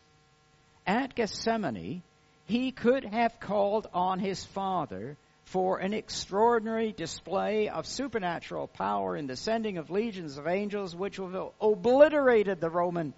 [0.87, 2.03] At Gethsemane,
[2.47, 9.27] he could have called on his Father for an extraordinary display of supernatural power in
[9.27, 13.13] the sending of legions of angels, which would have obliterated the Roman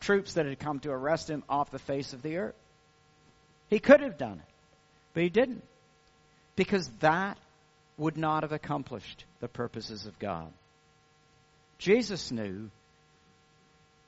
[0.00, 2.54] troops that had come to arrest him off the face of the earth.
[3.68, 4.54] He could have done it,
[5.14, 5.62] but he didn't,
[6.54, 7.38] because that
[7.98, 10.52] would not have accomplished the purposes of God.
[11.78, 12.70] Jesus knew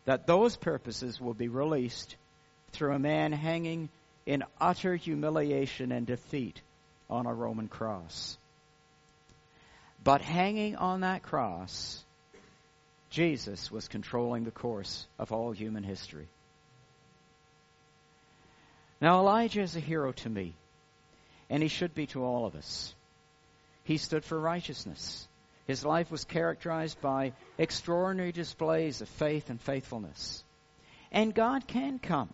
[0.04, 2.16] that those purposes will be released
[2.72, 3.88] through a man hanging
[4.29, 6.61] in utter humiliation and defeat
[7.09, 8.37] on a Roman cross.
[10.05, 12.05] But hanging on that cross,
[13.09, 16.29] Jesus was controlling the course of all human history.
[19.01, 20.55] Now, Elijah is a hero to me,
[21.49, 22.95] and he should be to all of us.
[23.85, 25.27] He stood for righteousness.
[25.67, 30.45] His life was characterized by extraordinary displays of faith and faithfulness.
[31.11, 32.29] And God can come,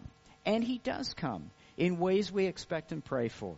[0.44, 3.56] and He does come in ways we expect and pray for.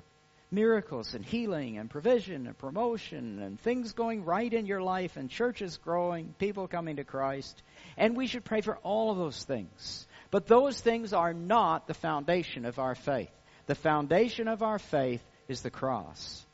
[0.51, 5.29] Miracles and healing and provision and promotion and things going right in your life and
[5.29, 7.61] churches growing, people coming to Christ.
[7.97, 10.07] And we should pray for all of those things.
[10.31, 13.31] But those things are not the foundation of our faith.
[13.67, 16.45] The foundation of our faith is the cross.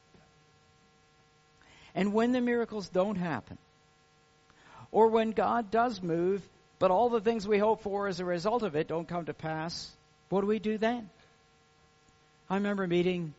[1.95, 3.59] And when the miracles don't happen,
[4.91, 6.43] or when God does move,
[6.79, 9.35] but all the things we hope for as a result of it don't come to
[9.35, 9.91] pass,
[10.29, 11.11] what do we do then?
[12.53, 13.33] I remember meeting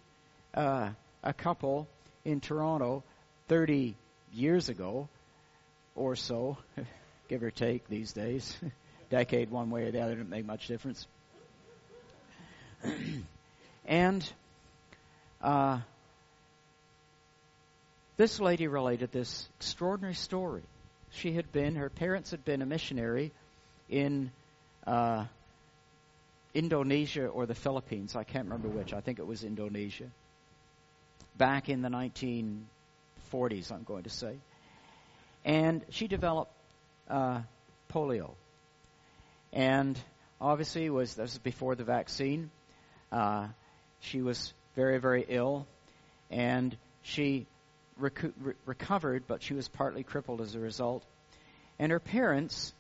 [0.56, 0.89] uh,
[1.23, 1.88] a couple
[2.26, 3.04] in Toronto
[3.47, 3.95] 30
[4.34, 5.08] years ago
[5.95, 6.58] or so,
[7.30, 8.58] give or take these days.
[9.12, 11.06] Decade one way or the other didn't make much difference.
[13.86, 14.34] and
[15.43, 15.78] uh,
[18.17, 20.63] this lady related this extraordinary story.
[21.12, 23.32] She had been, her parents had been a missionary
[23.89, 24.32] in
[24.88, 25.26] uh,
[26.54, 28.16] Indonesia or the Philippines.
[28.16, 28.94] I can't remember which.
[28.94, 30.10] I think it was Indonesia.
[31.38, 34.36] Back in the 1940s, I'm going to say.
[35.44, 36.52] And she developed
[37.10, 37.42] uh,
[37.92, 38.32] polio.
[39.52, 40.00] And
[40.39, 42.52] obviously, was this was before the vaccine.
[43.12, 43.48] Uh,
[44.00, 45.68] she was very, very ill,
[46.30, 47.46] and she
[48.00, 51.04] recu- re- recovered, but she was partly crippled as a result.
[51.80, 52.74] And her parents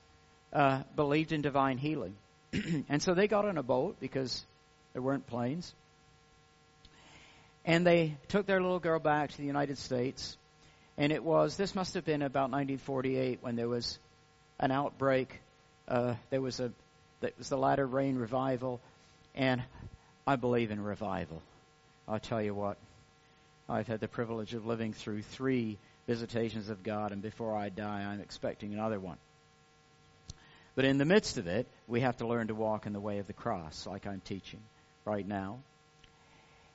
[0.51, 2.15] uh, believed in divine healing.
[2.89, 4.45] and so they got on a boat because
[4.93, 5.73] there weren't planes.
[7.65, 10.37] And they took their little girl back to the United States.
[10.97, 13.97] And it was, this must have been about 1948 when there was
[14.59, 15.39] an outbreak.
[15.87, 16.71] Uh, there was a,
[17.21, 18.79] that was the latter rain revival.
[19.33, 19.63] And
[20.27, 21.41] I believe in revival.
[22.07, 22.77] I'll tell you what,
[23.69, 28.01] I've had the privilege of living through three visitations of God, and before I die,
[28.01, 29.17] I'm expecting another one.
[30.75, 33.19] But in the midst of it, we have to learn to walk in the way
[33.19, 34.59] of the cross, like I'm teaching
[35.05, 35.59] right now.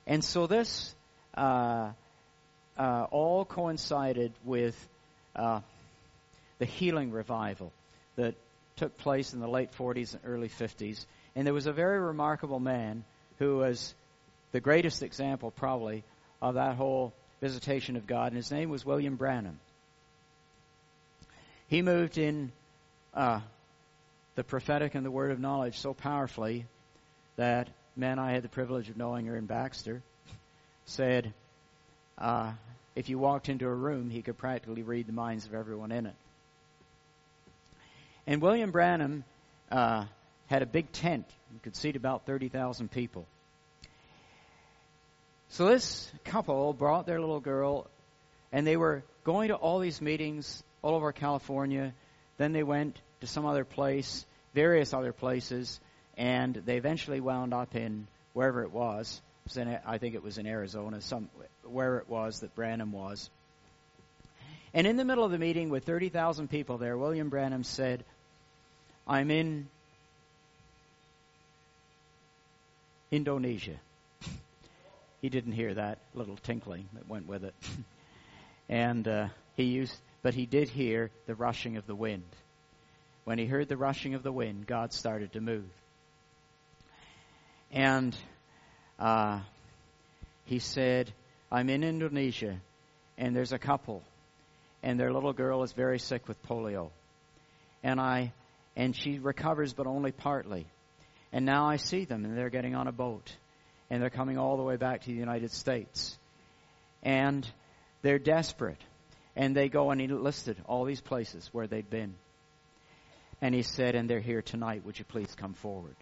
[0.07, 0.95] And so this
[1.35, 1.91] uh,
[2.77, 4.75] uh, all coincided with
[5.35, 5.59] uh,
[6.59, 7.71] the healing revival
[8.15, 8.35] that
[8.77, 11.05] took place in the late 40s and early 50s.
[11.35, 13.03] And there was a very remarkable man
[13.37, 13.93] who was
[14.51, 16.03] the greatest example, probably,
[16.41, 19.59] of that whole visitation of God, and his name was William Branham.
[21.67, 22.51] He moved in
[23.13, 23.41] uh,
[24.39, 26.65] the prophetic and the word of knowledge so powerfully
[27.35, 30.01] that men I had the privilege of knowing Ern Baxter
[30.85, 31.33] said,
[32.17, 32.53] uh,
[32.95, 36.05] if you walked into a room, he could practically read the minds of everyone in
[36.05, 36.15] it.
[38.27, 39.25] And William Branham
[39.73, 40.05] uh,
[40.47, 41.25] had a big tent.
[41.51, 43.25] You could seat about 30,000 people.
[45.49, 47.87] So this couple brought their little girl,
[48.53, 51.93] and they were going to all these meetings all over California.
[52.37, 55.79] Then they went to some other place, various other places,
[56.17, 59.21] and they eventually wound up in wherever it was.
[59.45, 61.29] It was in, I think it was in Arizona, some
[61.63, 63.29] where it was that Branham was.
[64.73, 68.03] And in the middle of the meeting with 30,000 people there, William Branham said,
[69.07, 69.67] I'm in
[73.11, 73.79] Indonesia.
[75.21, 77.55] he didn't hear that little tinkling that went with it.
[78.69, 82.23] and uh, he used, but he did hear the rushing of the wind.
[83.29, 85.69] When he heard the rushing of the wind, God started to move.
[87.71, 88.17] And
[88.97, 89.41] uh,
[90.45, 91.13] he said,
[91.51, 92.59] I'm in Indonesia,
[93.19, 94.01] and there's a couple,
[94.81, 96.89] and their little girl is very sick with polio.
[97.83, 98.33] And I,
[98.75, 100.65] and she recovers, but only partly.
[101.31, 103.31] And now I see them, and they're getting on a boat
[103.91, 106.17] and they're coming all the way back to the United States.
[107.03, 107.47] And
[108.01, 108.81] they're desperate.
[109.35, 112.15] And they go and he listed all these places where they'd been.
[113.41, 114.85] And he said, and they're here tonight.
[114.85, 115.95] Would you please come forward?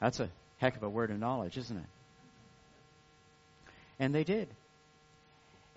[0.00, 1.88] That's a heck of a word of knowledge, isn't it?
[3.98, 4.48] And they did.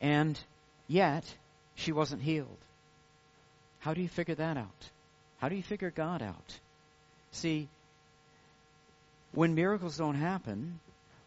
[0.01, 0.39] And
[0.87, 1.23] yet,
[1.75, 2.57] she wasn't healed.
[3.79, 4.89] How do you figure that out?
[5.37, 6.59] How do you figure God out?
[7.31, 7.69] See,
[9.31, 10.79] when miracles don't happen,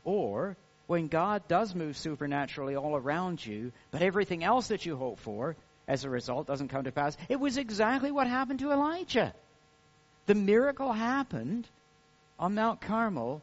[0.04, 0.56] or
[0.86, 5.56] when God does move supernaturally all around you, but everything else that you hope for
[5.88, 7.16] as a result doesn't come to pass.
[7.28, 9.34] It was exactly what happened to Elijah.
[10.26, 11.68] The miracle happened
[12.38, 13.42] on Mount Carmel,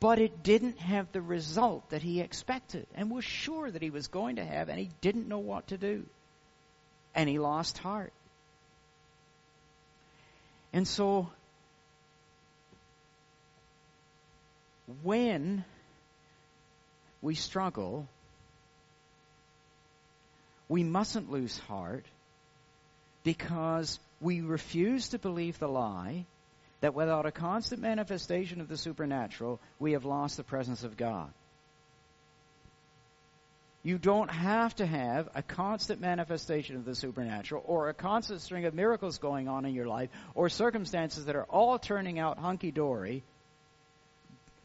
[0.00, 4.08] but it didn't have the result that he expected and was sure that he was
[4.08, 6.04] going to have, and he didn't know what to do.
[7.14, 8.12] And he lost heart.
[10.72, 11.30] And so
[15.02, 15.64] when
[17.20, 18.06] we struggle,
[20.68, 22.04] we mustn't lose heart
[23.24, 26.26] because we refuse to believe the lie
[26.80, 31.30] that without a constant manifestation of the supernatural, we have lost the presence of God.
[33.82, 38.64] You don't have to have a constant manifestation of the supernatural or a constant string
[38.64, 42.70] of miracles going on in your life or circumstances that are all turning out hunky
[42.70, 43.22] dory.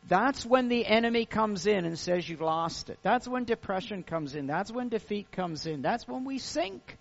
[0.08, 3.00] That's when the enemy comes in and says you've lost it.
[3.04, 4.48] That's when depression comes in.
[4.48, 5.82] That's when defeat comes in.
[5.82, 6.98] That's when we sink,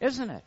[0.00, 0.44] isn't it?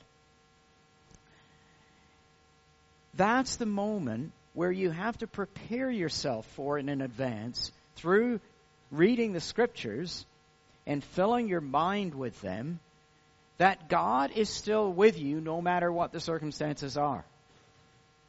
[3.16, 8.40] That's the moment where you have to prepare yourself for it in advance through
[8.92, 10.26] reading the scriptures
[10.86, 12.80] and filling your mind with them
[13.58, 17.26] that God is still with you no matter what the circumstances are.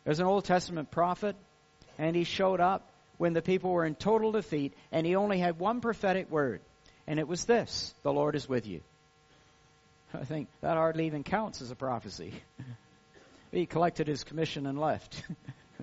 [0.04, 1.36] There's an Old Testament prophet,
[1.98, 2.87] and he showed up
[3.18, 6.60] when the people were in total defeat, and he only had one prophetic word,
[7.06, 8.80] and it was this The Lord is with you.
[10.14, 12.32] I think that hardly even counts as a prophecy.
[13.52, 15.22] he collected his commission and left.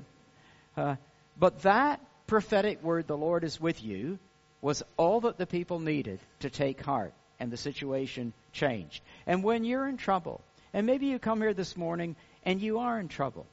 [0.77, 0.95] uh,
[1.37, 4.17] but that prophetic word, The Lord is with you,
[4.61, 9.03] was all that the people needed to take heart, and the situation changed.
[9.27, 10.41] And when you're in trouble,
[10.73, 13.45] and maybe you come here this morning and you are in trouble.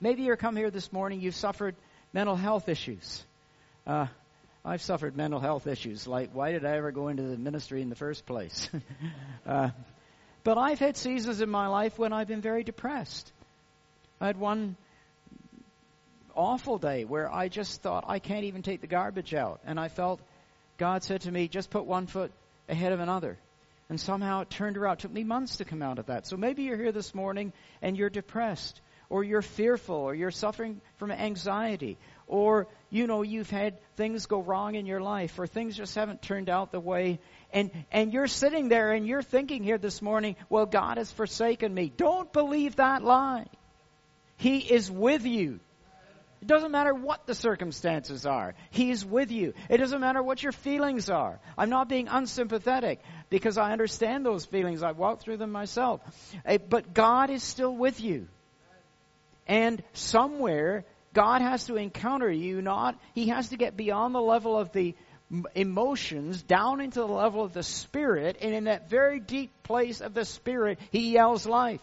[0.00, 1.76] Maybe you're come here this morning, you've suffered
[2.12, 3.24] mental health issues.
[3.86, 4.06] Uh,
[4.64, 7.88] I've suffered mental health issues, like why did I ever go into the ministry in
[7.88, 8.68] the first place?
[9.46, 9.70] uh,
[10.44, 13.32] but I've had seasons in my life when I've been very depressed.
[14.20, 14.76] I had one
[16.34, 19.60] awful day where I just thought, I can't even take the garbage out.
[19.64, 20.20] And I felt
[20.78, 22.32] God said to me, just put one foot
[22.68, 23.38] ahead of another.
[23.88, 24.94] And somehow it turned around.
[24.94, 26.26] It took me months to come out of that.
[26.26, 27.52] So maybe you're here this morning
[27.82, 28.80] and you're depressed,
[29.12, 34.40] or you're fearful, or you're suffering from anxiety, or you know you've had things go
[34.40, 37.20] wrong in your life, or things just haven't turned out the way.
[37.52, 41.74] And and you're sitting there and you're thinking here this morning, well, God has forsaken
[41.74, 41.92] me.
[41.94, 43.48] Don't believe that lie.
[44.38, 45.60] He is with you.
[46.40, 48.54] It doesn't matter what the circumstances are.
[48.70, 49.52] He's with you.
[49.68, 51.38] It doesn't matter what your feelings are.
[51.58, 54.82] I'm not being unsympathetic because I understand those feelings.
[54.82, 56.00] I've walked through them myself.
[56.46, 58.28] Eh, but God is still with you.
[59.52, 64.58] And somewhere, God has to encounter you, not, He has to get beyond the level
[64.58, 64.94] of the
[65.54, 70.14] emotions down into the level of the spirit and in that very deep place of
[70.14, 71.82] the spirit he yells life.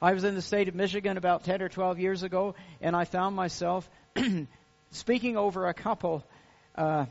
[0.00, 3.04] I was in the state of Michigan about 10 or 12 years ago, and I
[3.04, 3.88] found myself
[4.90, 6.24] speaking over a couple,
[6.74, 7.06] uh,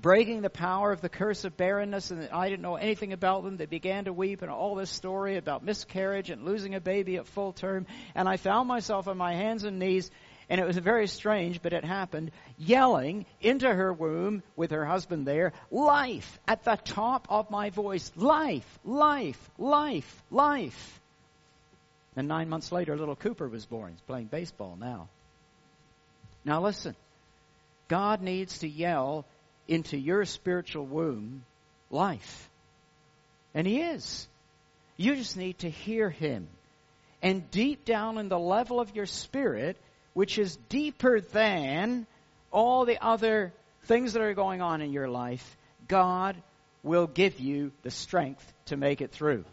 [0.00, 3.56] breaking the power of the curse of barrenness, and I didn't know anything about them.
[3.56, 7.26] They began to weep, and all this story about miscarriage and losing a baby at
[7.26, 7.86] full term.
[8.14, 10.10] And I found myself on my hands and knees,
[10.48, 15.26] and it was very strange, but it happened, yelling into her womb with her husband
[15.26, 21.00] there, life at the top of my voice, life, life, life, life.
[22.16, 23.92] And nine months later, little Cooper was born.
[23.92, 25.08] He's playing baseball now.
[26.44, 26.96] Now listen,
[27.88, 29.24] God needs to yell
[29.68, 31.44] into your spiritual womb
[31.90, 32.48] life.
[33.54, 34.26] And He is.
[34.96, 36.48] You just need to hear Him.
[37.22, 39.76] And deep down in the level of your spirit,
[40.14, 42.06] which is deeper than
[42.50, 43.52] all the other
[43.84, 45.56] things that are going on in your life,
[45.86, 46.36] God
[46.82, 49.44] will give you the strength to make it through.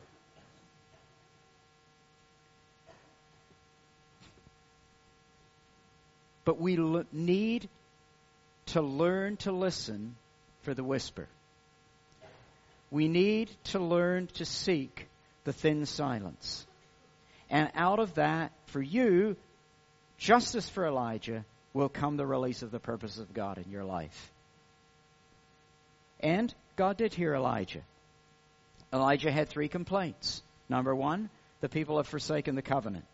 [6.46, 6.78] But we
[7.12, 7.68] need
[8.68, 10.16] to learn to listen
[10.62, 11.28] for the whisper.
[12.92, 15.08] We need to learn to seek
[15.44, 16.66] the thin silence.
[17.50, 19.36] And out of that, for you,
[20.18, 23.84] just as for Elijah, will come the release of the purpose of God in your
[23.84, 24.32] life.
[26.20, 27.82] And God did hear Elijah.
[28.94, 30.42] Elijah had three complaints.
[30.70, 31.30] Number one,
[31.62, 33.06] the people have forsaken the covenant.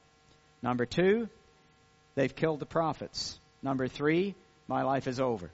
[0.61, 1.27] Number two,
[2.15, 3.39] They've killed the prophets.
[3.63, 4.35] Number three,
[4.71, 5.51] my life is over.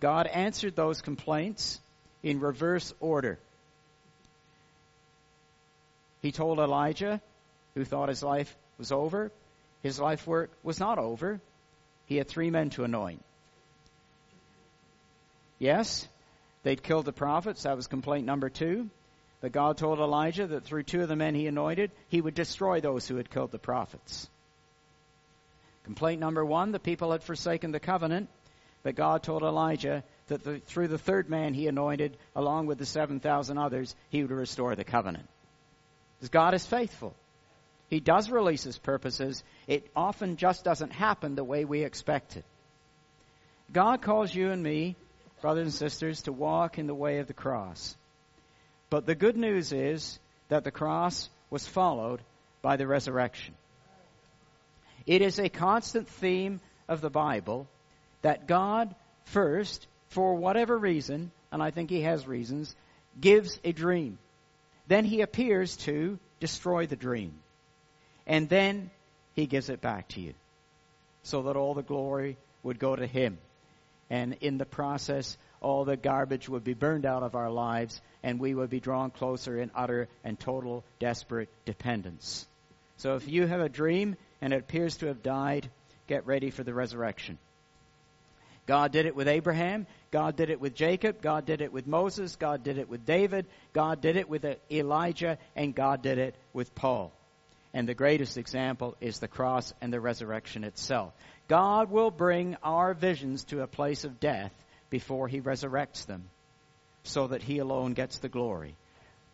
[0.00, 1.80] God answered those complaints
[2.24, 3.38] in reverse order.
[6.20, 7.20] He told Elijah,
[7.76, 9.30] who thought his life was over,
[9.84, 11.40] his life work was not over.
[12.06, 13.22] He had three men to anoint.
[15.60, 16.08] Yes,
[16.64, 17.62] they'd killed the prophets.
[17.62, 18.90] That was complaint number two.
[19.40, 22.80] But God told Elijah that through two of the men he anointed, he would destroy
[22.80, 24.28] those who had killed the prophets.
[25.86, 28.28] Complaint number one the people had forsaken the covenant,
[28.82, 32.84] but God told Elijah that the, through the third man he anointed, along with the
[32.84, 35.28] 7,000 others, he would restore the covenant.
[36.18, 37.14] Because God is faithful.
[37.88, 39.44] He does release his purposes.
[39.68, 42.44] It often just doesn't happen the way we expect it.
[43.72, 44.96] God calls you and me,
[45.40, 47.96] brothers and sisters, to walk in the way of the cross.
[48.90, 50.18] But the good news is
[50.48, 52.22] that the cross was followed
[52.60, 53.54] by the resurrection.
[55.06, 57.68] It is a constant theme of the Bible
[58.22, 58.94] that God
[59.24, 62.74] first, for whatever reason, and I think He has reasons,
[63.20, 64.18] gives a dream.
[64.88, 67.34] Then He appears to destroy the dream.
[68.26, 68.90] And then
[69.34, 70.34] He gives it back to you
[71.22, 73.38] so that all the glory would go to Him.
[74.10, 78.38] And in the process, all the garbage would be burned out of our lives and
[78.38, 82.46] we would be drawn closer in utter and total desperate dependence.
[82.98, 84.16] So if you have a dream
[84.46, 85.68] and it appears to have died,
[86.06, 87.36] get ready for the resurrection.
[88.64, 89.88] God did it with Abraham.
[90.12, 91.20] God did it with Jacob.
[91.20, 92.36] God did it with Moses.
[92.36, 93.46] God did it with David.
[93.72, 95.38] God did it with Elijah.
[95.56, 97.10] And God did it with Paul.
[97.74, 101.12] And the greatest example is the cross and the resurrection itself.
[101.48, 104.52] God will bring our visions to a place of death
[104.90, 106.30] before he resurrects them
[107.02, 108.76] so that he alone gets the glory.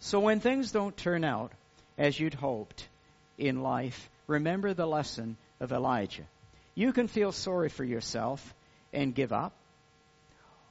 [0.00, 1.52] So when things don't turn out
[1.98, 2.88] as you'd hoped
[3.36, 6.26] in life, remember the lesson of Elijah.
[6.74, 8.54] You can feel sorry for yourself
[8.92, 9.52] and give up,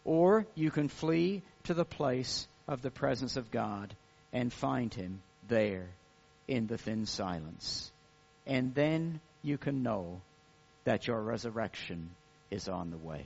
[0.04, 3.96] or you can flee to the place of the presence of God
[4.34, 5.88] and find him there
[6.48, 7.92] in the thin silence.
[8.48, 10.22] And then you can know
[10.84, 12.10] that your resurrection
[12.50, 13.26] is on the way.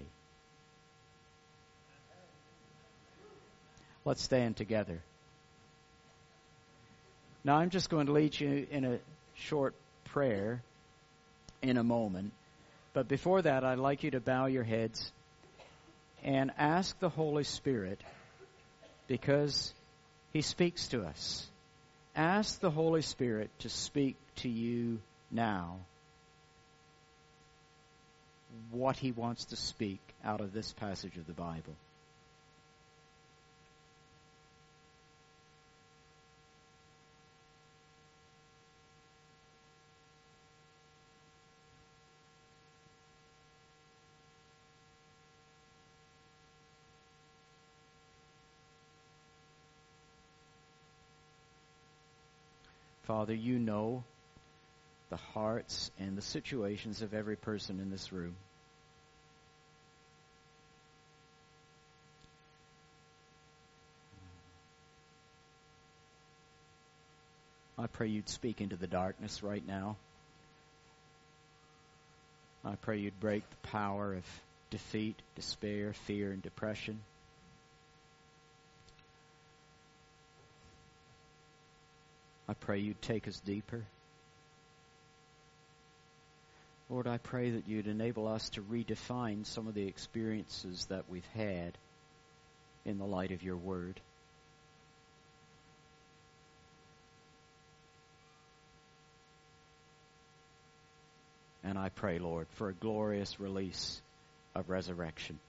[4.04, 5.02] Let's stand together.
[7.44, 9.00] Now, I'm just going to lead you in a
[9.36, 9.74] short
[10.16, 10.64] prayer
[11.62, 12.32] in a moment.
[12.94, 15.12] But before that, I'd like you to bow your heads
[16.24, 18.00] and ask the Holy Spirit
[19.08, 19.74] because
[20.32, 21.46] He speaks to us.
[22.16, 25.00] Ask the Holy Spirit to speak to you
[25.32, 25.80] now
[28.72, 31.76] what He wants to speak out of this passage of the Bible.
[53.16, 54.04] Father, you know
[55.10, 58.36] the hearts and the situations of every person in this room.
[67.80, 69.96] I pray you'd speak into the darkness right now.
[72.66, 74.26] I pray you'd break the power of
[74.72, 77.00] defeat, despair, fear, and depression.
[82.48, 83.86] I pray you'd take us deeper.
[86.90, 91.28] Lord, I pray that you'd enable us to redefine some of the experiences that we've
[91.34, 91.78] had
[92.86, 94.00] in the light of your word.
[101.64, 104.00] And I pray, Lord, for a glorious release
[104.54, 105.40] of resurrection.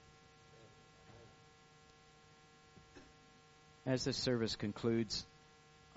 [3.85, 5.27] As this service concludes,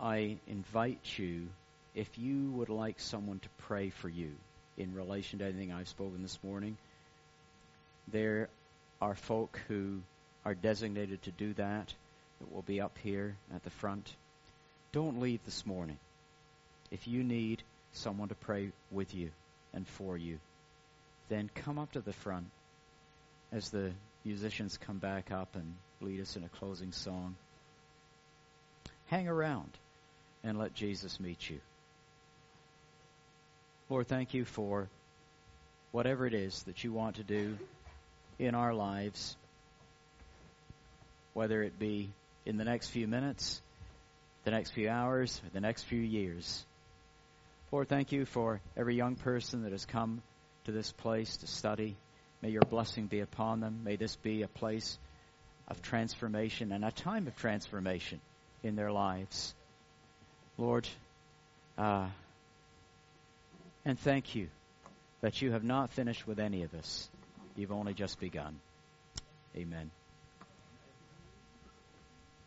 [0.01, 1.47] I invite you,
[1.93, 4.31] if you would like someone to pray for you
[4.77, 6.77] in relation to anything I've spoken this morning,
[8.07, 8.47] there
[9.01, 9.99] are folk who
[10.45, 11.93] are designated to do that
[12.39, 14.15] that will be up here at the front.
[14.93, 15.97] Don't leave this morning.
[16.91, 19.31] If you need someone to pray with you
[19.73, 20.39] and for you,
[21.27, 22.45] then come up to the front
[23.51, 23.91] as the
[24.23, 27.35] musicians come back up and lead us in a closing song.
[29.07, 29.71] Hang around
[30.43, 31.59] and let Jesus meet you.
[33.89, 34.87] Lord, thank you for
[35.91, 37.57] whatever it is that you want to do
[38.37, 39.35] in our lives,
[41.33, 42.09] whether it be
[42.45, 43.61] in the next few minutes,
[44.43, 46.65] the next few hours, the next few years.
[47.71, 50.21] Lord, thank you for every young person that has come
[50.65, 51.95] to this place to study.
[52.41, 53.81] May your blessing be upon them.
[53.83, 54.97] May this be a place
[55.67, 58.21] of transformation and a time of transformation
[58.63, 59.53] in their lives.
[60.59, 60.85] Lord,
[61.77, 62.07] uh,
[63.85, 64.49] and thank you
[65.21, 67.09] that you have not finished with any of us.
[67.55, 68.59] You've only just begun.
[69.55, 69.89] Amen.